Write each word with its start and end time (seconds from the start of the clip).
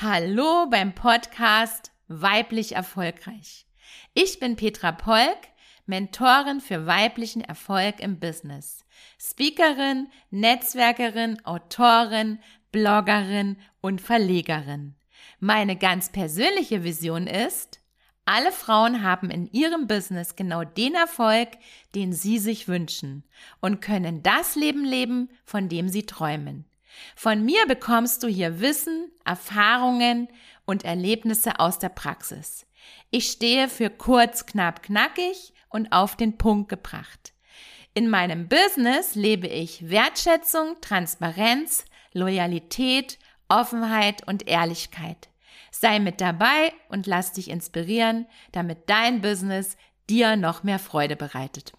Hallo 0.00 0.66
beim 0.70 0.94
Podcast 0.94 1.90
Weiblich 2.06 2.76
Erfolgreich. 2.76 3.66
Ich 4.14 4.38
bin 4.38 4.54
Petra 4.54 4.92
Polk, 4.92 5.38
Mentorin 5.86 6.60
für 6.60 6.86
weiblichen 6.86 7.40
Erfolg 7.42 7.98
im 7.98 8.20
Business, 8.20 8.84
Speakerin, 9.20 10.06
Netzwerkerin, 10.30 11.44
Autorin, 11.44 12.38
Bloggerin 12.70 13.56
und 13.80 14.00
Verlegerin. 14.00 14.94
Meine 15.40 15.74
ganz 15.74 16.12
persönliche 16.12 16.84
Vision 16.84 17.26
ist, 17.26 17.80
alle 18.24 18.52
Frauen 18.52 19.02
haben 19.02 19.32
in 19.32 19.50
ihrem 19.50 19.88
Business 19.88 20.36
genau 20.36 20.62
den 20.62 20.94
Erfolg, 20.94 21.48
den 21.96 22.12
sie 22.12 22.38
sich 22.38 22.68
wünschen 22.68 23.24
und 23.60 23.80
können 23.80 24.22
das 24.22 24.54
Leben 24.54 24.84
leben, 24.84 25.28
von 25.44 25.68
dem 25.68 25.88
sie 25.88 26.06
träumen. 26.06 26.66
Von 27.16 27.44
mir 27.44 27.66
bekommst 27.66 28.22
du 28.22 28.28
hier 28.28 28.60
Wissen, 28.60 29.10
Erfahrungen 29.24 30.28
und 30.64 30.84
Erlebnisse 30.84 31.60
aus 31.60 31.78
der 31.78 31.88
Praxis. 31.88 32.66
Ich 33.10 33.30
stehe 33.30 33.68
für 33.68 33.90
kurz, 33.90 34.46
knapp, 34.46 34.82
knackig 34.82 35.52
und 35.68 35.92
auf 35.92 36.16
den 36.16 36.38
Punkt 36.38 36.68
gebracht. 36.68 37.32
In 37.94 38.08
meinem 38.08 38.48
Business 38.48 39.14
lebe 39.14 39.46
ich 39.46 39.90
Wertschätzung, 39.90 40.76
Transparenz, 40.80 41.84
Loyalität, 42.12 43.18
Offenheit 43.48 44.26
und 44.26 44.46
Ehrlichkeit. 44.46 45.28
Sei 45.70 45.98
mit 45.98 46.20
dabei 46.20 46.72
und 46.88 47.06
lass 47.06 47.32
dich 47.32 47.50
inspirieren, 47.50 48.26
damit 48.52 48.88
dein 48.88 49.20
Business 49.20 49.76
dir 50.08 50.36
noch 50.36 50.62
mehr 50.62 50.78
Freude 50.78 51.16
bereitet. 51.16 51.72